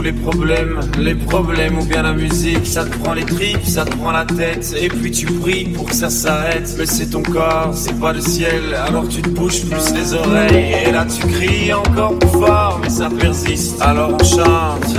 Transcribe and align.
les 0.00 0.12
problèmes, 0.12 0.80
les 0.98 1.14
problèmes 1.14 1.78
ou 1.78 1.84
bien 1.84 2.02
la 2.02 2.12
musique, 2.12 2.66
ça 2.66 2.84
te 2.84 2.96
prend 2.98 3.14
les 3.14 3.24
tripes, 3.24 3.64
ça 3.64 3.84
te 3.84 3.94
prend 3.96 4.12
la 4.12 4.24
tête, 4.24 4.74
et 4.80 4.88
puis 4.88 5.10
tu 5.10 5.26
pries 5.26 5.64
pour 5.64 5.86
que 5.86 5.94
ça 5.94 6.10
s'arrête. 6.10 6.74
Mais 6.78 6.86
c'est 6.86 7.10
ton 7.10 7.22
corps, 7.22 7.70
c'est 7.74 7.98
pas 7.98 8.12
le 8.12 8.20
ciel, 8.20 8.74
alors 8.86 9.08
tu 9.08 9.22
te 9.22 9.28
bouches 9.28 9.64
plus 9.64 9.92
les 9.94 10.14
oreilles, 10.14 10.74
et 10.86 10.92
là 10.92 11.06
tu 11.06 11.26
cries 11.26 11.72
encore 11.72 12.18
plus 12.18 12.28
fort, 12.30 12.80
mais 12.82 12.90
ça 12.90 13.08
persiste. 13.10 13.80
Alors 13.80 14.12
on 14.20 14.24
chante. 14.24 14.96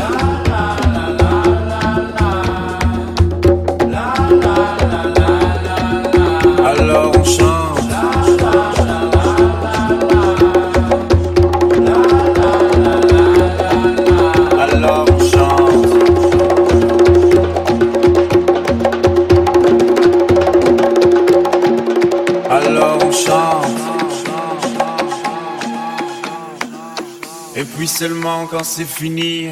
Et 27.55 27.63
puis 27.63 27.87
seulement 27.87 28.45
quand 28.45 28.63
c'est 28.63 28.85
fini, 28.85 29.49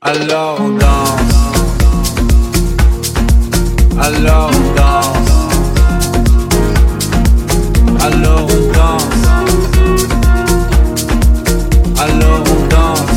alors 0.00 0.60
on 0.60 0.70
danse. 0.70 1.20
Alors 4.00 4.50
on 4.54 4.74
danse. 4.74 5.30
Alors 8.00 8.46
on 8.46 8.72
danse. 8.72 9.26
Alors 11.98 12.44
on 12.46 12.68
danse. 12.68 13.09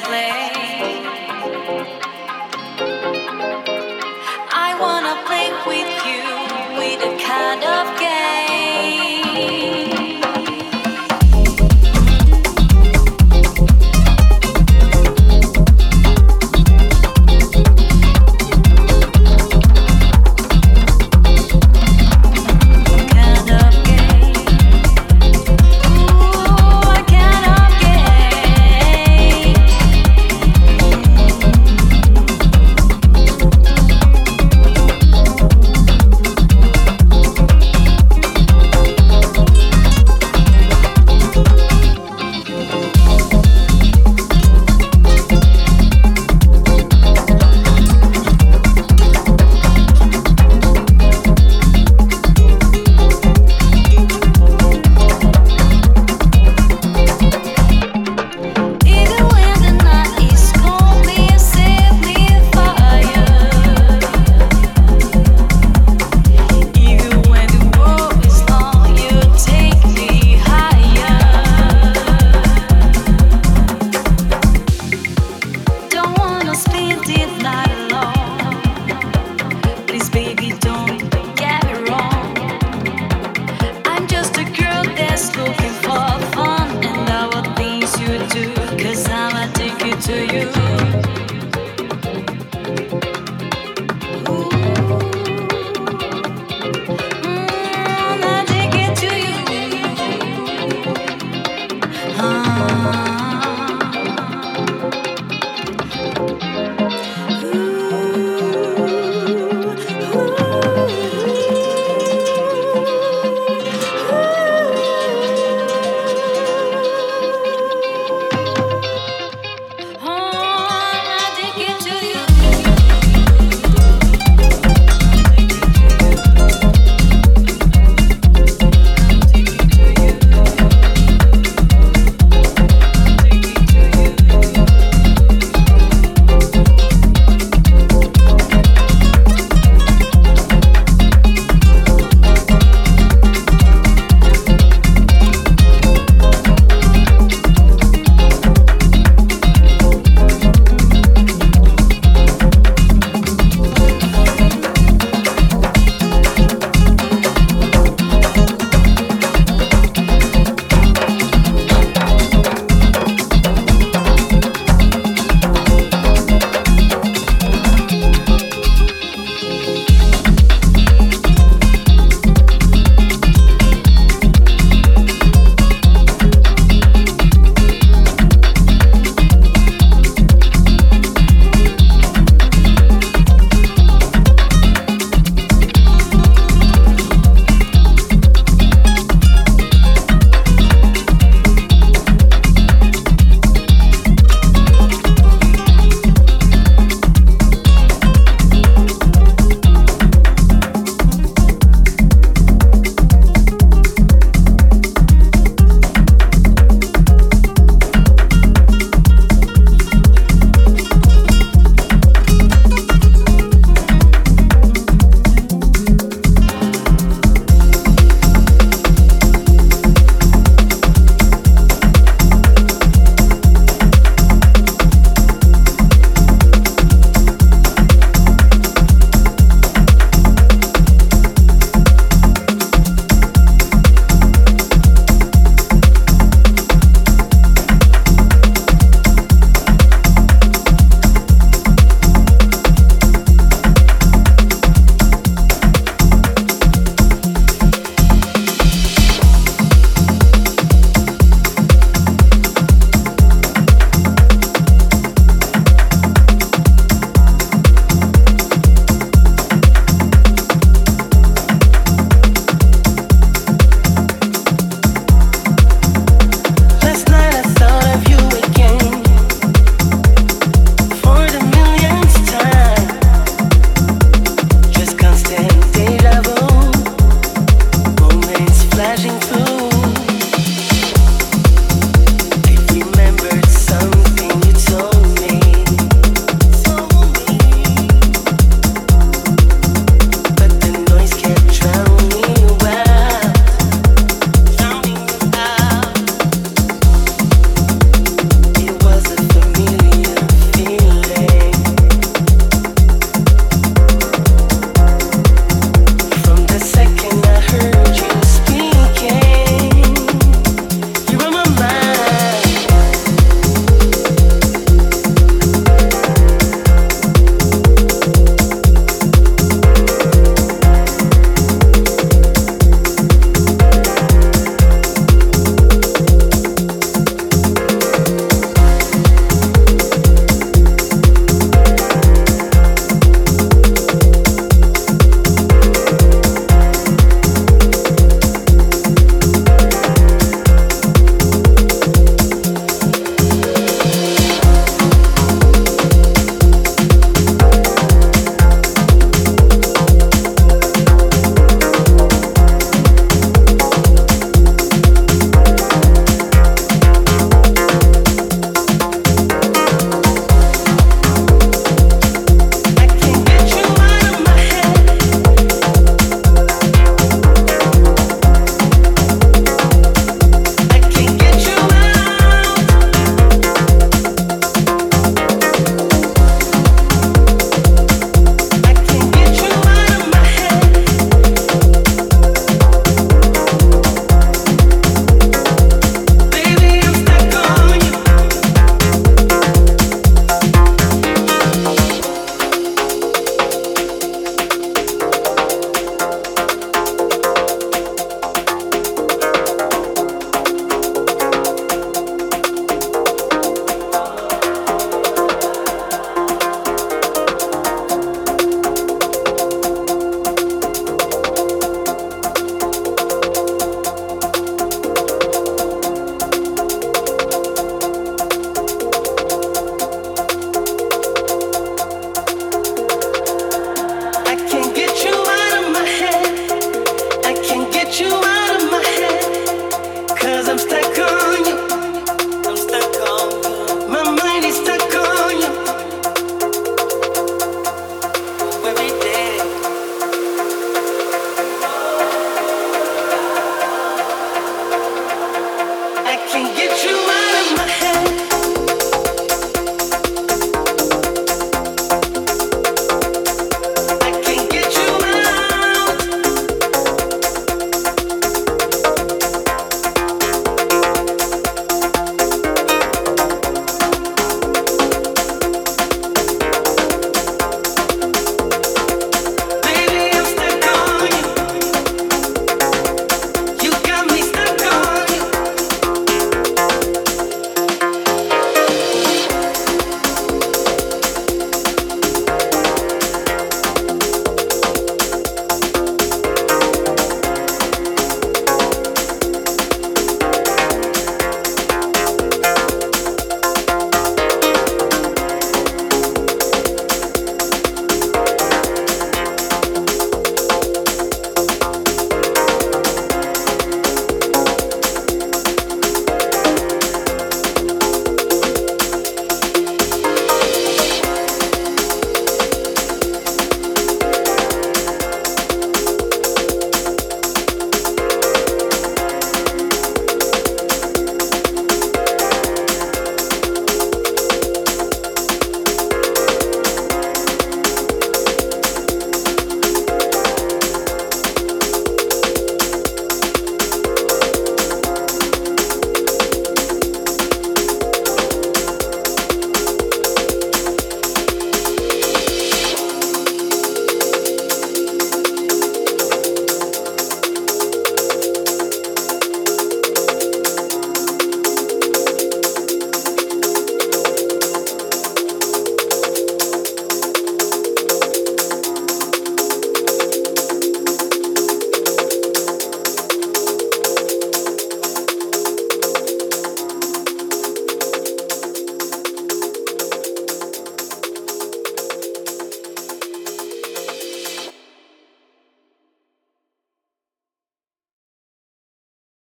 Play. 0.00 0.63